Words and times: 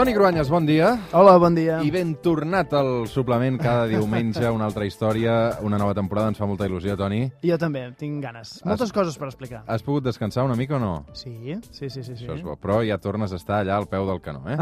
Toni 0.00 0.14
Cruanyes, 0.14 0.48
bon 0.48 0.64
dia. 0.64 0.94
Hola, 1.12 1.34
bon 1.36 1.52
dia. 1.52 1.82
I 1.84 1.90
ben 1.92 2.14
tornat 2.24 2.72
al 2.72 3.02
suplement 3.04 3.58
cada 3.60 3.82
diumenge, 3.84 4.48
una 4.48 4.64
altra 4.70 4.86
història, 4.88 5.58
una 5.60 5.76
nova 5.76 5.92
temporada, 5.92 6.30
ens 6.32 6.38
fa 6.40 6.46
molta 6.48 6.64
il·lusió, 6.64 6.94
Toni. 6.96 7.26
Jo 7.44 7.58
també, 7.60 7.82
tinc 8.00 8.22
ganes. 8.24 8.54
Moltes 8.64 8.94
coses 8.96 9.18
per 9.20 9.28
explicar. 9.28 9.60
Has 9.68 9.84
pogut 9.84 10.06
descansar 10.06 10.46
una 10.48 10.56
mica 10.56 10.78
o 10.78 10.80
no? 10.80 10.94
Sí, 11.12 11.34
sí, 11.68 11.90
sí, 11.90 12.00
sí. 12.00 12.14
sí. 12.14 12.24
Això 12.24 12.38
és 12.38 12.40
bo, 12.46 12.54
però 12.56 12.78
ja 12.80 12.96
tornes 12.96 13.34
a 13.34 13.36
estar 13.36 13.58
allà 13.60 13.76
al 13.76 13.90
peu 13.92 14.08
del 14.08 14.22
canó, 14.24 14.40
eh? 14.48 14.56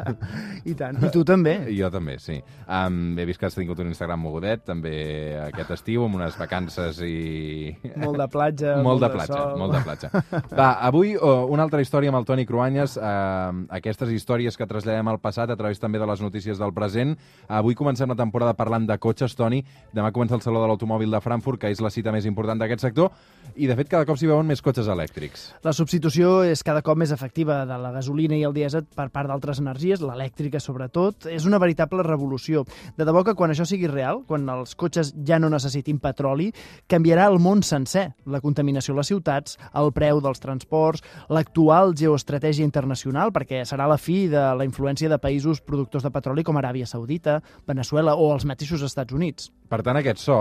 I 0.74 0.76
tant. 0.76 1.00
I 1.00 1.12
tu 1.16 1.24
també. 1.24 1.56
jo 1.72 1.88
també, 1.88 2.18
sí. 2.20 2.36
Um, 2.68 3.16
he 3.16 3.24
vist 3.24 3.40
que 3.40 3.48
has 3.48 3.56
tingut 3.56 3.80
un 3.80 3.88
Instagram 3.88 4.20
mogudet, 4.20 4.66
també 4.68 4.92
aquest 5.46 5.72
estiu, 5.78 6.04
amb 6.10 6.20
unes 6.20 6.36
vacances 6.36 7.00
i... 7.08 7.72
Molt 8.04 8.20
de 8.20 8.28
platja, 8.36 8.76
molt, 8.84 8.84
molt 8.90 9.00
de 9.00 9.08
de 9.08 9.16
platja, 9.16 9.40
sol. 9.40 9.56
molt 9.64 9.78
de 9.78 9.82
platja. 9.88 10.12
Va, 10.52 10.70
avui 10.92 11.16
oh, 11.16 11.48
una 11.56 11.64
altra 11.64 11.80
història 11.80 12.12
amb 12.12 12.20
el 12.20 12.28
Toni 12.28 12.44
Cruanyes, 12.44 13.00
eh, 13.00 13.66
aquestes 13.80 14.12
històries 14.12 14.57
que 14.58 14.66
traslladem 14.68 15.08
al 15.08 15.20
passat 15.22 15.50
a 15.50 15.56
través 15.56 15.80
també 15.80 16.00
de 16.02 16.08
les 16.10 16.22
notícies 16.24 16.58
del 16.58 16.74
present. 16.74 17.14
Avui 17.48 17.78
comencem 17.78 18.10
la 18.10 18.18
temporada 18.18 18.56
parlant 18.58 18.86
de 18.88 18.98
cotxes, 18.98 19.36
Toni. 19.38 19.62
Demà 19.94 20.12
comença 20.12 20.36
el 20.36 20.42
Saló 20.44 20.62
de 20.62 20.68
l'Automòbil 20.70 21.14
de 21.14 21.22
Frankfurt, 21.22 21.62
que 21.62 21.72
és 21.72 21.82
la 21.84 21.92
cita 21.94 22.12
més 22.12 22.26
important 22.26 22.58
d'aquest 22.58 22.84
sector, 22.88 23.12
i 23.56 23.66
de 23.70 23.76
fet 23.78 23.88
cada 23.90 24.06
cop 24.06 24.18
s'hi 24.18 24.28
veuen 24.30 24.46
més 24.46 24.62
cotxes 24.62 24.88
elèctrics. 24.90 25.48
La 25.66 25.74
substitució 25.74 26.42
és 26.46 26.62
cada 26.66 26.82
cop 26.86 26.98
més 26.98 27.12
efectiva 27.14 27.62
de 27.68 27.78
la 27.80 27.92
gasolina 27.94 28.36
i 28.36 28.44
el 28.46 28.54
dièsel 28.56 28.84
per 28.94 29.08
part 29.14 29.30
d'altres 29.30 29.62
energies, 29.62 30.02
l'elèctrica 30.04 30.60
sobretot. 30.62 31.28
És 31.30 31.46
una 31.48 31.60
veritable 31.62 32.04
revolució. 32.06 32.64
De 32.98 33.06
debò 33.08 33.24
que 33.26 33.36
quan 33.38 33.54
això 33.54 33.66
sigui 33.68 33.88
real, 33.90 34.22
quan 34.28 34.46
els 34.52 34.74
cotxes 34.78 35.14
ja 35.26 35.38
no 35.38 35.50
necessitin 35.52 35.98
petroli, 36.02 36.50
canviarà 36.90 37.28
el 37.30 37.38
món 37.42 37.62
sencer. 37.66 38.08
La 38.26 38.42
contaminació 38.44 38.94
a 38.94 39.00
les 39.00 39.10
ciutats, 39.10 39.58
el 39.78 39.92
preu 39.96 40.22
dels 40.24 40.42
transports, 40.42 41.04
l'actual 41.32 41.94
geoestratègia 41.98 42.66
internacional, 42.66 43.32
perquè 43.34 43.64
serà 43.68 43.88
la 43.90 43.98
fi 43.98 44.26
de 44.30 44.37
la 44.58 44.66
influència 44.66 45.10
de 45.10 45.18
països 45.22 45.60
productors 45.64 46.06
de 46.06 46.12
petroli 46.14 46.44
com 46.46 46.58
Aràbia 46.60 46.88
Saudita, 46.88 47.38
Venezuela 47.68 48.16
o 48.16 48.30
els 48.34 48.46
mateixos 48.48 48.84
Estats 48.86 49.16
Units. 49.16 49.52
Per 49.68 49.82
tant, 49.84 49.98
aquest 50.00 50.22
so, 50.22 50.38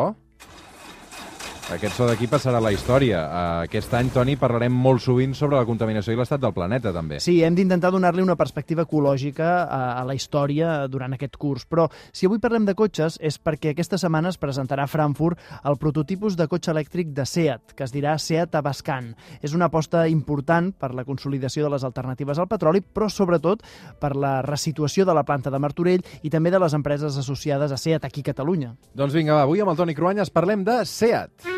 aquest 1.67 1.97
so 1.97 2.05
d'aquí 2.07 2.29
passarà 2.31 2.61
la 2.63 2.71
història. 2.71 3.19
Uh, 3.27 3.65
aquest 3.65 3.91
any, 3.97 4.07
Toni, 4.13 4.37
parlarem 4.39 4.71
molt 4.71 5.01
sovint 5.03 5.33
sobre 5.35 5.57
la 5.57 5.65
contaminació 5.67 6.13
i 6.13 6.19
l'estat 6.19 6.39
del 6.39 6.53
planeta, 6.55 6.93
també. 6.95 7.17
Sí, 7.19 7.41
hem 7.43 7.57
d'intentar 7.57 7.91
donar-li 7.91 8.23
una 8.23 8.37
perspectiva 8.39 8.85
ecològica 8.85 9.49
a, 9.65 9.79
a 9.99 10.05
la 10.07 10.15
història 10.15 10.85
durant 10.87 11.17
aquest 11.17 11.35
curs, 11.35 11.65
però 11.67 11.89
si 12.15 12.29
avui 12.29 12.39
parlem 12.39 12.63
de 12.69 12.75
cotxes 12.77 13.17
és 13.19 13.35
perquè 13.43 13.73
aquesta 13.73 13.99
setmana 13.99 14.31
es 14.31 14.39
presentarà 14.39 14.85
a 14.87 14.91
Frankfurt 14.91 15.41
el 15.67 15.75
prototipus 15.81 16.37
de 16.39 16.47
cotxe 16.47 16.71
elèctric 16.71 17.11
de 17.17 17.27
SEAT, 17.27 17.75
que 17.75 17.83
es 17.83 17.91
dirà 17.91 18.15
SEAT 18.15 18.55
Abascan. 18.55 19.11
És 19.43 19.51
una 19.57 19.67
aposta 19.67 20.05
important 20.07 20.71
per 20.71 20.93
la 20.95 21.03
consolidació 21.03 21.67
de 21.67 21.75
les 21.75 21.83
alternatives 21.83 22.39
al 22.39 22.47
petroli, 22.47 22.79
però 22.79 23.11
sobretot 23.11 23.67
per 23.99 24.15
la 24.15 24.37
resituació 24.47 25.03
de 25.03 25.17
la 25.17 25.27
planta 25.27 25.51
de 25.51 25.59
Martorell 25.59 26.07
i 26.23 26.31
també 26.31 26.53
de 26.53 26.63
les 26.63 26.79
empreses 26.79 27.19
associades 27.19 27.75
a 27.75 27.81
SEAT 27.81 28.07
aquí 28.07 28.23
a 28.23 28.31
Catalunya. 28.31 28.73
Doncs 28.95 29.19
vinga, 29.19 29.35
va, 29.35 29.43
avui 29.43 29.59
amb 29.59 29.75
el 29.75 29.83
Toni 29.83 29.97
Cruanyes 29.97 30.31
parlem 30.31 30.63
de 30.63 30.79
SEAT. 30.87 31.56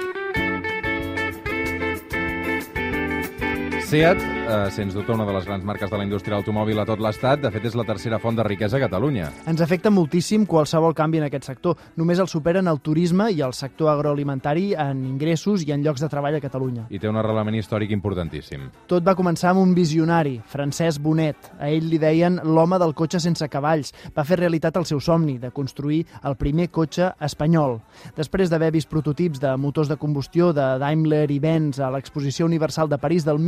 SEAT, 3.89 4.38
eh, 4.49 4.71
sens 4.71 4.93
dubte 4.93 5.13
una 5.13 5.25
de 5.25 5.33
les 5.33 5.45
grans 5.45 5.63
marques 5.63 5.89
de 5.89 5.97
la 5.97 6.03
indústria 6.03 6.37
automòbil 6.37 6.79
a 6.81 6.85
tot 6.87 7.01
l'estat, 7.03 7.41
de 7.43 7.51
fet 7.53 7.65
és 7.69 7.75
la 7.77 7.85
tercera 7.87 8.19
font 8.19 8.35
de 8.35 8.43
riquesa 8.43 8.77
a 8.77 8.81
Catalunya. 8.81 9.29
Ens 9.49 9.61
afecta 9.61 9.91
moltíssim 9.93 10.45
qualsevol 10.49 10.95
canvi 10.97 11.19
en 11.21 11.27
aquest 11.27 11.45
sector. 11.51 11.77
Només 11.99 12.19
el 12.19 12.29
superen 12.31 12.67
el 12.67 12.81
turisme 12.81 13.29
i 13.31 13.41
el 13.45 13.53
sector 13.53 13.91
agroalimentari 13.93 14.73
en 14.73 15.03
ingressos 15.05 15.65
i 15.67 15.73
en 15.75 15.83
llocs 15.85 16.01
de 16.01 16.09
treball 16.09 16.39
a 16.39 16.41
Catalunya. 16.43 16.87
I 16.89 16.99
té 16.99 17.09
un 17.09 17.19
arrelament 17.19 17.59
històric 17.59 17.93
importantíssim. 17.95 18.69
Tot 18.89 19.05
va 19.05 19.15
començar 19.17 19.53
amb 19.53 19.61
un 19.61 19.75
visionari, 19.77 20.39
Francesc 20.49 21.01
Bonet. 21.01 21.51
A 21.59 21.69
ell 21.69 21.89
li 21.91 22.01
deien 22.01 22.41
l'home 22.43 22.79
del 22.81 22.95
cotxe 22.97 23.21
sense 23.21 23.47
cavalls. 23.49 23.93
Va 24.15 24.25
fer 24.25 24.39
realitat 24.39 24.77
el 24.77 24.87
seu 24.89 24.99
somni 24.99 25.37
de 25.39 25.51
construir 25.51 26.05
el 26.23 26.37
primer 26.39 26.69
cotxe 26.73 27.11
espanyol. 27.21 27.79
Després 28.17 28.49
d'haver 28.49 28.71
vist 28.73 28.89
prototips 28.89 29.41
de 29.43 29.55
motors 29.57 29.89
de 29.89 29.99
combustió 29.99 30.53
de 30.53 30.65
Daimler 30.81 31.27
i 31.31 31.39
Benz 31.39 31.79
a 31.79 31.91
l'Exposició 31.93 32.45
Universal 32.49 32.89
de 32.89 32.97
París 32.97 33.25
del 33.25 33.39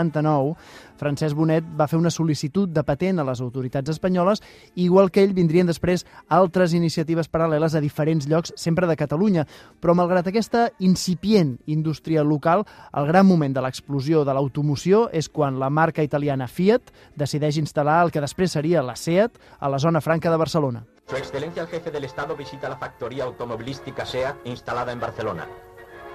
1889, 0.00 0.56
Francesc 1.00 1.36
Bonet 1.36 1.64
va 1.78 1.86
fer 1.88 1.98
una 1.98 2.12
sol·licitud 2.12 2.68
de 2.68 2.84
patent 2.84 3.20
a 3.20 3.24
les 3.24 3.40
autoritats 3.40 3.92
espanyoles, 3.92 4.42
igual 4.74 5.10
que 5.10 5.24
ell 5.24 5.32
vindrien 5.36 5.68
després 5.68 6.04
altres 6.28 6.74
iniciatives 6.76 7.30
paral·leles 7.32 7.74
a 7.74 7.80
diferents 7.80 8.28
llocs, 8.28 8.52
sempre 8.56 8.88
de 8.88 8.98
Catalunya. 9.00 9.46
Però 9.80 9.96
malgrat 9.96 10.28
aquesta 10.28 10.68
incipient 10.78 11.56
indústria 11.66 12.24
local, 12.24 12.66
el 12.92 13.08
gran 13.08 13.26
moment 13.26 13.56
de 13.56 13.64
l'explosió 13.64 14.24
de 14.24 14.36
l'automoció 14.36 15.06
és 15.12 15.28
quan 15.32 15.58
la 15.60 15.70
marca 15.70 16.04
italiana 16.04 16.48
Fiat 16.48 16.92
decideix 17.16 17.60
instal·lar 17.60 18.02
el 18.04 18.12
que 18.12 18.24
després 18.24 18.52
seria 18.52 18.84
la 18.84 18.96
SEAT 18.96 19.40
a 19.58 19.68
la 19.72 19.78
zona 19.78 20.00
franca 20.04 20.30
de 20.30 20.36
Barcelona. 20.36 20.84
Su 21.10 21.16
Excelencia 21.16 21.62
el 21.62 21.68
Jefe 21.68 21.90
del 21.90 22.04
Estado 22.04 22.36
visita 22.36 22.68
la 22.68 22.76
factoría 22.76 23.24
automovilística 23.24 24.06
SEA 24.06 24.36
instalada 24.44 24.92
en 24.92 25.00
Barcelona. 25.00 25.44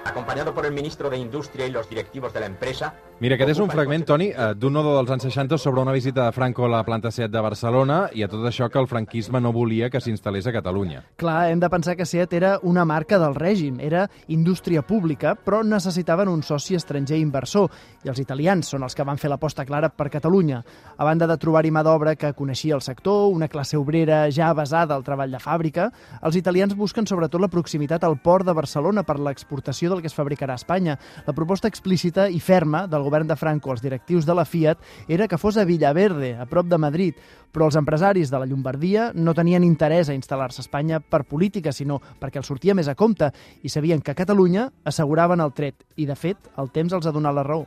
Acompañado 0.06 0.54
por 0.54 0.66
el 0.66 0.72
ministro 0.72 1.10
de 1.10 1.18
Industria 1.18 1.66
y 1.66 1.72
los 1.72 1.90
directivos 1.90 2.32
de 2.32 2.40
la 2.40 2.46
empresa, 2.46 2.94
Mira, 3.16 3.38
aquest 3.38 3.54
és 3.54 3.60
un 3.64 3.70
fragment, 3.72 4.04
Toni, 4.04 4.26
eh, 4.28 4.46
d'un 4.60 4.74
nodo 4.76 4.92
dels 4.98 5.08
anys 5.14 5.24
60 5.30 5.56
sobre 5.58 5.80
una 5.80 5.94
visita 5.96 6.26
de 6.26 6.34
Franco 6.36 6.66
a 6.66 6.68
la 6.68 6.82
planta 6.84 7.08
SEAT 7.16 7.32
de 7.32 7.40
Barcelona 7.40 8.10
i 8.12 8.26
a 8.26 8.28
tot 8.28 8.44
això 8.44 8.68
que 8.68 8.78
el 8.78 8.90
franquisme 8.92 9.40
no 9.40 9.54
volia 9.56 9.88
que 9.90 10.02
s'instal·lés 10.04 10.50
a 10.50 10.52
Catalunya. 10.52 11.00
Clar, 11.16 11.48
hem 11.50 11.62
de 11.62 11.70
pensar 11.72 11.96
que 11.96 12.06
SEAT 12.06 12.34
era 12.36 12.60
una 12.64 12.84
marca 12.84 13.18
del 13.18 13.34
règim, 13.34 13.78
era 13.80 14.10
indústria 14.28 14.82
pública, 14.82 15.32
però 15.36 15.62
necessitaven 15.64 16.28
un 16.28 16.44
soci 16.44 16.76
estranger 16.76 17.16
inversor, 17.18 17.72
i 18.04 18.12
els 18.12 18.20
italians 18.20 18.68
són 18.68 18.84
els 18.84 18.94
que 18.94 19.06
van 19.08 19.18
fer 19.18 19.32
l'aposta 19.32 19.64
clara 19.64 19.88
per 19.96 20.10
Catalunya. 20.10 20.60
A 20.98 21.08
banda 21.08 21.26
de 21.26 21.40
trobar-hi 21.40 21.72
mà 21.72 21.86
d'obra 21.88 22.18
que 22.20 22.34
coneixia 22.34 22.76
el 22.76 22.84
sector, 22.84 23.32
una 23.32 23.48
classe 23.48 23.78
obrera 23.78 24.30
ja 24.30 24.52
basada 24.54 24.94
al 24.94 25.08
treball 25.08 25.32
de 25.32 25.40
fàbrica, 25.40 25.88
els 26.22 26.36
italians 26.36 26.76
busquen 26.76 27.08
sobretot 27.08 27.40
la 27.40 27.48
proximitat 27.48 28.04
al 28.04 28.20
port 28.20 28.46
de 28.46 28.60
Barcelona 28.60 29.08
per 29.08 29.22
l'exportació 29.22 29.90
del 29.90 30.02
que 30.04 30.12
es 30.12 30.20
fabricarà 30.20 30.60
a 30.60 30.60
Espanya. 30.60 31.00
La 31.26 31.34
proposta 31.34 31.72
explícita 31.72 32.28
i 32.28 32.44
ferma 32.44 32.86
del 32.88 33.05
govern 33.06 33.30
de 33.30 33.38
Franco 33.38 33.72
als 33.72 33.84
directius 33.86 34.26
de 34.26 34.36
la 34.36 34.46
Fiat 34.46 34.82
era 35.08 35.30
que 35.30 35.38
fos 35.38 35.58
a 35.58 35.66
Villaverde, 35.66 36.34
a 36.36 36.50
prop 36.50 36.68
de 36.68 36.82
Madrid, 36.82 37.22
però 37.54 37.70
els 37.70 37.78
empresaris 37.80 38.34
de 38.34 38.42
la 38.42 38.50
Llombardia 38.50 39.12
no 39.16 39.38
tenien 39.38 39.64
interès 39.64 40.10
a 40.10 40.18
instal·lar-se 40.18 40.64
a 40.64 40.66
Espanya 40.66 41.00
per 41.00 41.24
política, 41.24 41.72
sinó 41.72 42.02
perquè 42.20 42.42
els 42.42 42.50
sortia 42.52 42.76
més 42.76 42.90
a 42.92 42.98
compte 43.00 43.32
i 43.64 43.72
sabien 43.72 44.02
que 44.02 44.12
a 44.12 44.20
Catalunya 44.20 44.72
asseguraven 44.84 45.46
el 45.46 45.54
tret. 45.54 45.86
I, 45.96 46.10
de 46.10 46.20
fet, 46.20 46.52
el 46.58 46.74
temps 46.76 46.94
els 46.94 47.08
ha 47.08 47.16
donat 47.16 47.38
la 47.38 47.48
raó. 47.48 47.66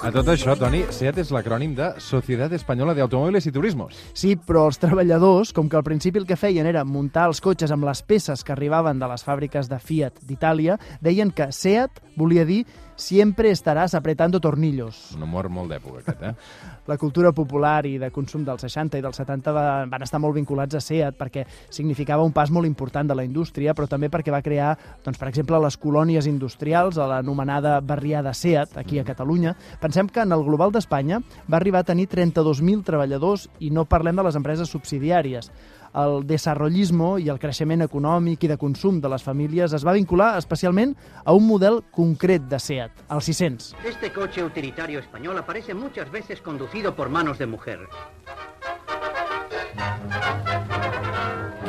A 0.00 0.08
tot 0.08 0.30
això, 0.32 0.54
Toni, 0.56 0.78
SEAT 0.96 1.18
és 1.20 1.28
l'acrònim 1.28 1.74
de 1.76 1.90
Societat 2.00 2.54
Espanyola 2.56 2.94
de 2.96 3.04
i 3.04 3.50
Turismos. 3.52 3.98
Sí, 4.16 4.32
però 4.34 4.62
els 4.70 4.78
treballadors, 4.80 5.52
com 5.52 5.68
que 5.68 5.76
al 5.76 5.84
principi 5.84 6.18
el 6.18 6.24
que 6.24 6.38
feien 6.40 6.64
era 6.64 6.86
muntar 6.88 7.26
els 7.28 7.40
cotxes 7.44 7.70
amb 7.70 7.84
les 7.84 8.00
peces 8.00 8.42
que 8.42 8.52
arribaven 8.52 8.98
de 8.98 9.06
les 9.06 9.22
fàbriques 9.22 9.68
de 9.68 9.78
Fiat 9.78 10.16
d'Itàlia, 10.24 10.78
deien 11.02 11.30
que 11.30 11.50
SEAT 11.52 12.00
volia 12.16 12.46
dir 12.48 12.64
Siempre 13.00 13.48
estaràs 13.48 13.94
apretando 13.96 14.40
tornillos. 14.44 14.98
Un 15.16 15.24
humor 15.24 15.48
molt 15.48 15.72
d'època, 15.72 16.02
aquest, 16.02 16.20
eh? 16.22 16.34
La 16.90 16.98
cultura 17.00 17.30
popular 17.32 17.86
i 17.88 17.94
de 18.02 18.10
consum 18.12 18.44
dels 18.44 18.60
60 18.66 18.98
i 18.98 19.04
dels 19.04 19.16
70 19.16 19.54
va, 19.56 19.64
van 19.88 20.04
estar 20.04 20.20
molt 20.20 20.36
vinculats 20.36 20.76
a 20.76 20.82
SEAT 20.84 21.16
perquè 21.16 21.46
significava 21.72 22.26
un 22.26 22.34
pas 22.36 22.52
molt 22.52 22.68
important 22.68 23.08
de 23.08 23.16
la 23.16 23.24
indústria, 23.24 23.72
però 23.74 23.88
també 23.88 24.10
perquè 24.12 24.34
va 24.34 24.42
crear, 24.44 24.74
doncs, 25.04 25.16
per 25.16 25.30
exemple, 25.30 25.60
les 25.64 25.80
colònies 25.80 26.28
industrials, 26.28 26.98
a 26.98 27.08
l'anomenada 27.08 27.78
barriada 27.80 28.34
SEAT, 28.36 28.76
aquí 28.82 29.00
a 29.00 29.06
Catalunya. 29.08 29.56
Pensem 29.80 30.10
que 30.12 30.20
en 30.26 30.36
el 30.36 30.44
global 30.44 30.74
d'Espanya 30.74 31.22
va 31.48 31.60
arribar 31.60 31.84
a 31.84 31.90
tenir 31.94 32.10
32.000 32.12 32.84
treballadors 32.84 33.48
i 33.60 33.72
no 33.72 33.88
parlem 33.88 34.20
de 34.20 34.28
les 34.28 34.36
empreses 34.36 34.68
subsidiàries 34.68 35.48
el 35.94 36.26
desarrollismo 36.26 37.16
i 37.18 37.28
el 37.32 37.40
creixement 37.42 37.82
econòmic 37.86 38.44
i 38.44 38.50
de 38.52 38.58
consum 38.60 39.00
de 39.00 39.10
les 39.10 39.24
famílies 39.24 39.74
es 39.76 39.86
va 39.86 39.96
vincular 39.96 40.36
especialment 40.38 40.94
a 41.24 41.34
un 41.34 41.46
model 41.46 41.82
concret 41.90 42.46
de 42.50 42.58
SEAT, 42.58 43.04
el 43.10 43.22
600. 43.22 43.74
Este 43.84 44.12
coche 44.12 44.44
utilitario 44.44 44.98
español 44.98 45.38
aparece 45.38 45.74
muchas 45.74 46.10
veces 46.10 46.40
conducido 46.40 46.94
por 46.94 47.08
manos 47.08 47.38
de 47.38 47.46
mujer. 47.46 47.80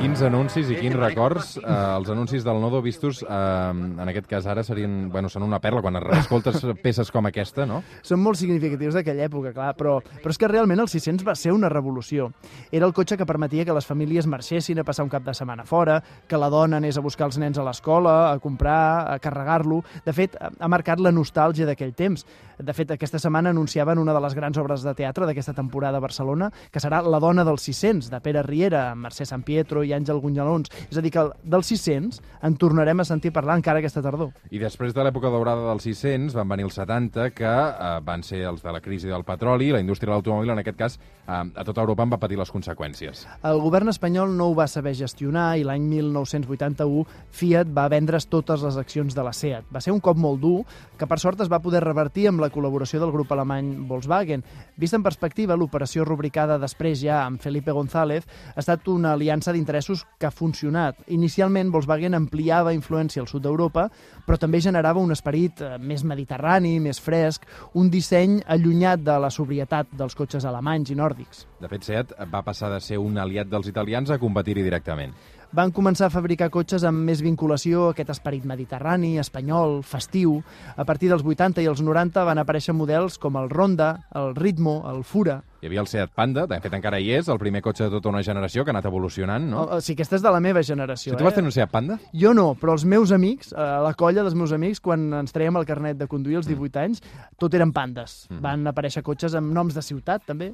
Quins 0.01 0.23
anuncis 0.25 0.65
i 0.73 0.79
quins 0.79 0.95
records. 0.97 1.51
Eh, 1.59 1.73
els 1.93 2.07
anuncis 2.09 2.41
del 2.41 2.57
Nodo 2.57 2.79
vistos, 2.81 3.19
eh, 3.21 3.27
en 3.29 4.09
aquest 4.09 4.25
cas 4.25 4.47
ara, 4.49 4.63
serien, 4.65 5.11
bueno, 5.13 5.29
són 5.29 5.43
una 5.45 5.59
perla 5.61 5.83
quan 5.85 5.99
escoltes 6.17 6.63
peces 6.81 7.11
com 7.13 7.27
aquesta, 7.29 7.67
no? 7.69 7.83
Són 8.01 8.17
molt 8.23 8.39
significatius 8.39 8.97
d'aquella 8.97 9.27
època, 9.27 9.51
clar, 9.53 9.75
però, 9.77 9.99
però 10.01 10.33
és 10.33 10.41
que 10.41 10.49
realment 10.49 10.81
el 10.81 10.89
600 10.89 11.27
va 11.27 11.35
ser 11.37 11.53
una 11.53 11.69
revolució. 11.69 12.31
Era 12.71 12.87
el 12.89 12.95
cotxe 12.97 13.15
que 13.15 13.27
permetia 13.29 13.63
que 13.63 13.75
les 13.77 13.85
famílies 13.85 14.25
marxessin 14.25 14.81
a 14.81 14.87
passar 14.87 15.05
un 15.05 15.11
cap 15.13 15.21
de 15.21 15.35
setmana 15.37 15.67
fora, 15.69 15.99
que 16.27 16.41
la 16.41 16.49
dona 16.49 16.81
anés 16.81 16.97
a 16.97 17.05
buscar 17.05 17.29
els 17.29 17.37
nens 17.37 17.61
a 17.61 17.67
l'escola, 17.67 18.31
a 18.31 18.39
comprar, 18.39 19.05
a 19.05 19.19
carregar-lo. 19.21 19.83
De 20.03 20.17
fet, 20.17 20.33
ha 20.33 20.71
marcat 20.71 20.99
la 20.99 21.13
nostàlgia 21.13 21.69
d'aquell 21.69 21.93
temps. 21.93 22.25
De 22.57 22.73
fet, 22.73 22.89
aquesta 22.93 23.21
setmana 23.21 23.53
anunciaven 23.53 24.01
una 24.01 24.13
de 24.17 24.21
les 24.21 24.33
grans 24.33 24.57
obres 24.57 24.81
de 24.81 24.95
teatre 24.97 25.29
d'aquesta 25.29 25.53
temporada 25.53 26.01
a 26.01 26.03
Barcelona, 26.03 26.49
que 26.71 26.81
serà 26.81 27.03
La 27.05 27.21
dona 27.21 27.45
dels 27.45 27.69
600, 27.69 28.09
de 28.09 28.19
Pere 28.21 28.41
Riera, 28.45 28.91
amb 28.91 29.05
Mercè 29.05 29.25
Sant 29.25 29.45
Pietro 29.45 29.83
i 29.83 29.90
i 29.91 29.95
Àngel 29.97 30.21
Gunyalons. 30.23 30.71
És 30.89 30.97
a 30.97 31.03
dir, 31.03 31.11
que 31.13 31.27
dels 31.43 31.71
600 31.73 32.21
en 32.47 32.57
tornarem 32.61 33.03
a 33.03 33.07
sentir 33.07 33.33
parlar 33.35 33.59
encara 33.59 33.81
aquesta 33.83 34.03
tardor. 34.03 34.31
I 34.49 34.61
després 34.61 34.95
de 34.95 35.03
l'època 35.05 35.31
daurada 35.33 35.67
dels 35.67 35.85
600 35.89 36.35
van 36.37 36.49
venir 36.49 36.67
els 36.67 36.77
70, 36.79 37.31
que 37.35 37.51
eh, 37.51 37.91
van 38.05 38.23
ser 38.25 38.43
els 38.49 38.63
de 38.63 38.73
la 38.73 38.81
crisi 38.83 39.11
del 39.11 39.25
petroli, 39.27 39.71
la 39.75 39.81
indústria 39.83 40.11
de 40.11 40.15
l'automòbil, 40.15 40.53
en 40.55 40.63
aquest 40.63 40.79
cas, 40.79 40.97
eh, 40.97 41.31
a 41.31 41.65
tota 41.67 41.83
Europa 41.83 42.07
en 42.07 42.15
va 42.15 42.21
patir 42.21 42.39
les 42.39 42.51
conseqüències. 42.53 43.25
El 43.47 43.61
govern 43.63 43.91
espanyol 43.91 44.33
no 44.37 44.51
ho 44.51 44.55
va 44.57 44.67
saber 44.71 44.95
gestionar 44.97 45.51
i 45.59 45.65
l'any 45.67 45.83
1981 45.89 47.05
Fiat 47.31 47.69
va 47.75 47.87
vendre's 47.91 48.27
totes 48.31 48.63
les 48.65 48.77
accions 48.77 49.15
de 49.15 49.25
la 49.25 49.33
SEAT. 49.33 49.67
Va 49.73 49.81
ser 49.83 49.93
un 49.93 50.01
cop 50.03 50.17
molt 50.17 50.41
dur, 50.41 50.61
que 50.97 51.07
per 51.09 51.19
sort 51.19 51.41
es 51.41 51.51
va 51.51 51.61
poder 51.63 51.83
revertir 51.83 52.27
amb 52.29 52.41
la 52.43 52.51
col·laboració 52.53 53.01
del 53.01 53.13
grup 53.13 53.31
alemany 53.33 53.73
Volkswagen. 53.89 54.43
Vist 54.77 54.97
en 54.97 55.03
perspectiva, 55.03 55.57
l'operació 55.57 56.05
rubricada 56.07 56.59
després 56.61 56.99
ja 57.01 57.23
amb 57.25 57.41
Felipe 57.41 57.73
González 57.75 58.27
ha 58.55 58.59
estat 58.61 58.87
una 58.91 59.13
aliança 59.13 59.53
d'interessos 59.81 60.05
que 60.19 60.27
ha 60.27 60.31
funcionat. 60.31 60.97
Inicialment, 61.09 61.71
Volkswagen 61.71 62.13
ampliava 62.13 62.73
influència 62.73 63.21
al 63.21 63.27
sud 63.27 63.43
d'Europa, 63.43 63.89
però 64.25 64.37
també 64.37 64.61
generava 64.61 65.01
un 65.01 65.11
esperit 65.11 65.61
eh, 65.61 65.77
més 65.79 66.03
mediterrani, 66.03 66.79
més 66.79 66.99
fresc, 66.99 67.45
un 67.73 67.89
disseny 67.89 68.41
allunyat 68.47 69.01
de 69.01 69.17
la 69.19 69.29
sobrietat 69.29 69.87
dels 69.91 70.15
cotxes 70.15 70.45
alemanys 70.45 70.91
i 70.91 70.95
nòrdics. 70.95 71.45
De 71.61 71.69
fet, 71.69 71.83
Seat 71.83 72.13
va 72.31 72.43
passar 72.43 72.71
de 72.71 72.79
ser 72.79 72.99
un 72.99 73.17
aliat 73.17 73.49
dels 73.49 73.67
italians 73.67 74.11
a 74.11 74.19
competir-hi 74.19 74.63
directament. 74.63 75.13
Van 75.51 75.73
començar 75.75 76.05
a 76.07 76.11
fabricar 76.13 76.47
cotxes 76.47 76.85
amb 76.87 77.01
més 77.03 77.19
vinculació 77.19 77.89
a 77.89 77.91
aquest 77.91 78.13
esperit 78.13 78.45
mediterrani, 78.47 79.17
espanyol, 79.19 79.81
festiu. 79.83 80.37
A 80.79 80.85
partir 80.87 81.09
dels 81.11 81.25
80 81.27 81.59
i 81.59 81.67
els 81.67 81.81
90 81.83 82.23
van 82.23 82.39
aparèixer 82.39 82.71
models 82.71 83.17
com 83.19 83.35
el 83.35 83.49
Ronda, 83.51 83.89
el 84.15 84.31
Ritmo, 84.37 84.77
el 84.87 85.03
Fura. 85.03 85.41
Hi 85.59 85.67
havia 85.67 85.83
el 85.83 85.89
Seat 85.91 86.15
Panda, 86.15 86.47
de 86.47 86.61
fet 86.63 86.77
encara 86.79 87.01
hi 87.03 87.11
és, 87.17 87.27
el 87.27 87.37
primer 87.37 87.59
cotxe 87.65 87.83
de 87.83 87.91
tota 87.97 88.09
una 88.09 88.23
generació 88.23 88.63
que 88.63 88.71
ha 88.71 88.77
anat 88.77 88.87
evolucionant, 88.87 89.51
no? 89.51 89.65
O, 89.65 89.75
o 89.75 89.81
sigui, 89.83 89.99
aquesta 89.99 90.21
és 90.21 90.23
de 90.23 90.31
la 90.31 90.39
meva 90.39 90.63
generació. 90.63 91.11
Si 91.11 91.19
tu 91.19 91.27
vas 91.27 91.35
eh? 91.35 91.41
tenir 91.41 91.51
un 91.51 91.57
Seat 91.59 91.75
Panda? 91.75 91.99
Jo 92.15 92.31
no, 92.33 92.53
però 92.55 92.79
els 92.79 92.87
meus 92.87 93.11
amics, 93.11 93.51
a 93.51 93.81
la 93.83 93.91
colla 93.99 94.23
dels 94.23 94.39
meus 94.39 94.55
amics, 94.55 94.79
quan 94.79 95.09
ens 95.19 95.35
traiem 95.35 95.59
el 95.59 95.67
carnet 95.67 95.99
de 95.99 96.07
conduir 96.07 96.39
als 96.39 96.47
18 96.47 96.85
anys, 96.87 97.03
tot 97.35 97.59
eren 97.59 97.75
pandes. 97.75 98.21
Mm. 98.31 98.39
Van 98.47 98.71
aparèixer 98.71 99.03
cotxes 99.03 99.35
amb 99.35 99.51
noms 99.51 99.75
de 99.75 99.83
ciutat, 99.83 100.23
també. 100.31 100.53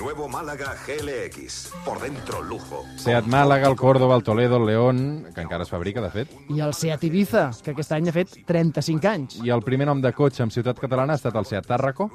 Nuevo 0.00 0.28
Málaga 0.28 0.74
GLX. 0.86 1.72
Por 1.84 2.00
dentro, 2.00 2.42
lujo. 2.42 2.86
Seat 2.96 3.26
Màlaga, 3.26 3.68
el 3.68 3.76
Córdoba, 3.76 4.16
el 4.16 4.22
Toledo, 4.22 4.56
el 4.56 4.64
León, 4.64 5.26
que 5.34 5.42
encara 5.42 5.62
es 5.62 5.68
fabrica, 5.68 6.00
de 6.00 6.08
fet. 6.08 6.30
I 6.48 6.62
el 6.64 6.72
Seat 6.72 7.04
Ibiza, 7.04 7.50
que 7.62 7.74
aquest 7.74 7.92
any 7.92 8.08
ha 8.08 8.14
fet 8.14 8.32
35 8.48 9.10
anys. 9.10 9.34
I 9.44 9.50
el 9.52 9.60
primer 9.60 9.84
nom 9.90 10.00
de 10.00 10.12
cotxe 10.16 10.40
en 10.42 10.52
ciutat 10.54 10.80
catalana 10.80 11.12
ha 11.12 11.20
estat 11.20 11.36
el 11.36 11.44
Seat 11.44 11.68
Tàrraco. 11.68 12.06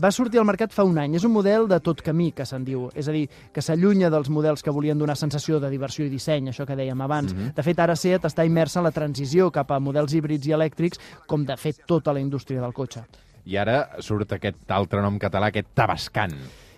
Va 0.00 0.08
sortir 0.10 0.40
al 0.40 0.46
mercat 0.48 0.72
fa 0.72 0.86
un 0.88 0.96
any. 0.96 1.18
És 1.20 1.26
un 1.28 1.34
model 1.34 1.68
de 1.68 1.76
tot 1.84 2.00
camí, 2.06 2.30
que 2.32 2.46
se'n 2.48 2.64
diu. 2.64 2.86
És 2.96 3.10
a 3.12 3.12
dir, 3.12 3.26
que 3.52 3.60
s'allunya 3.60 4.08
dels 4.08 4.30
models 4.32 4.64
que 4.64 4.72
volien 4.72 4.98
donar 4.98 5.18
sensació 5.20 5.60
de 5.60 5.68
diversió 5.68 6.06
i 6.06 6.08
disseny, 6.08 6.48
això 6.48 6.64
que 6.64 6.78
dèiem 6.78 7.02
abans. 7.04 7.34
Mhm. 7.34 7.52
De 7.54 7.62
fet, 7.66 7.78
ara 7.78 7.96
Seat 7.96 8.24
està 8.24 8.46
immersa 8.46 8.80
en 8.80 8.88
la 8.88 8.94
transició 8.96 9.50
cap 9.52 9.70
a 9.70 9.78
models 9.78 10.14
híbrids 10.14 10.46
i 10.46 10.56
elèctrics, 10.56 10.96
com 11.26 11.44
de 11.44 11.58
fet 11.58 11.84
tota 11.86 12.14
la 12.14 12.20
indústria 12.20 12.62
del 12.62 12.72
cotxe. 12.72 13.04
I 13.44 13.56
ara 13.56 14.00
surt 14.00 14.32
aquest 14.32 14.64
altre 14.70 15.02
nom 15.02 15.18
català, 15.18 15.52
aquest 15.52 15.68
Tabascan. 15.74 16.32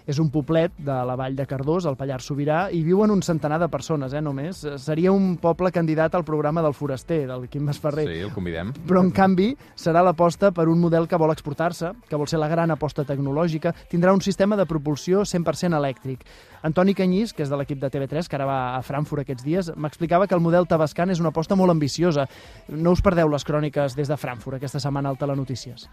És 0.07 0.19
un 0.19 0.31
poblet 0.31 0.73
de 0.79 0.97
la 1.07 1.17
vall 1.19 1.37
de 1.37 1.47
Cardós, 1.47 1.87
al 1.87 1.97
Pallars 1.97 2.27
Sobirà, 2.31 2.69
i 2.73 2.83
viuen 2.87 3.11
un 3.11 3.23
centenar 3.23 3.59
de 3.61 3.69
persones, 3.69 4.13
eh, 4.13 4.21
només. 4.21 4.65
Seria 4.81 5.13
un 5.13 5.37
poble 5.37 5.73
candidat 5.73 6.15
al 6.15 6.25
programa 6.25 6.63
del 6.63 6.75
Foraster, 6.75 7.27
del 7.29 7.49
Quim 7.49 7.65
Masferrer. 7.65 8.07
Sí, 8.09 8.21
el 8.25 8.33
convidem. 8.33 8.73
Però, 8.87 9.03
en 9.05 9.11
canvi, 9.11 9.57
serà 9.77 10.03
l'aposta 10.03 10.51
per 10.53 10.69
un 10.69 10.81
model 10.81 11.07
que 11.09 11.17
vol 11.21 11.33
exportar-se, 11.33 11.93
que 12.09 12.17
vol 12.17 12.29
ser 12.29 12.41
la 12.41 12.49
gran 12.49 12.71
aposta 12.71 13.05
tecnològica, 13.05 13.75
tindrà 13.91 14.13
un 14.13 14.21
sistema 14.21 14.57
de 14.57 14.67
propulsió 14.67 15.25
100% 15.25 15.77
elèctric. 15.77 16.25
Antoni 16.63 16.95
Canyís, 16.95 17.33
que 17.33 17.43
és 17.43 17.51
de 17.51 17.57
l'equip 17.57 17.81
de 17.81 17.91
TV3, 17.91 18.29
que 18.29 18.37
ara 18.37 18.49
va 18.49 18.61
a 18.77 18.83
Frankfurt 18.83 19.25
aquests 19.25 19.45
dies, 19.45 19.73
m'explicava 19.77 20.27
que 20.27 20.37
el 20.37 20.45
model 20.45 20.69
Tabascan 20.69 21.11
és 21.11 21.21
una 21.21 21.33
aposta 21.33 21.57
molt 21.57 21.73
ambiciosa. 21.73 22.29
No 22.69 22.93
us 22.93 23.03
perdeu 23.03 23.29
les 23.33 23.45
cròniques 23.45 23.97
des 23.97 24.09
de 24.09 24.21
Frankfurt 24.21 24.61
aquesta 24.61 24.81
setmana 24.81 25.09
al 25.09 25.19
Telenotícies. 25.21 25.89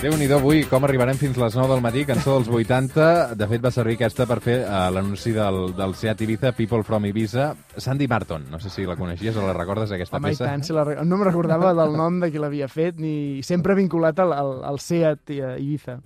Déu-n'hi-do 0.00 0.38
avui, 0.38 0.62
com 0.64 0.80
arribarem 0.86 1.18
fins 1.20 1.36
les 1.36 1.56
9 1.58 1.74
del 1.74 1.82
matí, 1.84 2.06
cançó 2.08 2.38
dels 2.38 2.48
80. 2.48 3.34
De 3.36 3.48
fet, 3.50 3.60
va 3.60 3.68
servir 3.74 3.98
aquesta 3.98 4.24
per 4.24 4.38
fer 4.40 4.54
uh, 4.62 4.86
l'anunci 4.94 5.34
del, 5.36 5.74
del 5.76 5.92
Seat 5.92 6.22
Ibiza, 6.24 6.54
People 6.56 6.80
from 6.88 7.04
Ibiza. 7.04 7.50
Sandy 7.76 8.08
Martin, 8.08 8.46
no 8.48 8.56
sé 8.62 8.72
si 8.72 8.86
la 8.88 8.96
coneixies 8.96 9.36
o 9.36 9.44
la 9.44 9.52
recordes, 9.52 9.92
aquesta 9.92 10.16
Home, 10.16 10.32
peça. 10.32 10.46
tant, 10.48 10.64
si 10.64 10.72
la... 10.72 10.86
no 11.04 11.18
em 11.18 11.24
recordava 11.28 11.74
del 11.76 11.98
nom 12.00 12.16
de 12.22 12.30
qui 12.32 12.40
l'havia 12.40 12.70
fet, 12.72 12.96
ni 12.96 13.42
sempre 13.44 13.76
vinculat 13.76 14.24
al, 14.24 14.32
al, 14.32 14.54
al 14.70 14.80
Seat 14.80 15.34
i 15.36 15.42
a 15.44 15.52
Ibiza. 15.60 15.98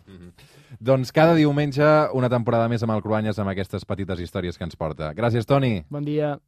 Doncs 0.82 1.14
cada 1.14 1.38
diumenge 1.38 1.87
una 2.19 2.32
temporada 2.32 2.67
més 2.73 2.82
amb 2.82 2.96
el 2.96 3.05
Cruanyes 3.05 3.38
amb 3.38 3.55
aquestes 3.55 3.87
petites 3.87 4.19
històries 4.19 4.58
que 4.58 4.67
ens 4.67 4.75
porta. 4.75 5.14
Gràcies, 5.14 5.46
Toni. 5.46 5.85
Bon 5.87 6.02
dia. 6.02 6.35